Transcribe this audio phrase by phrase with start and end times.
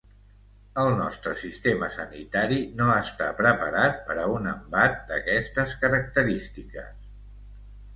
[0.83, 6.95] El nostre sistema sanitari no està preparat per a un embat d’aquestes característiques.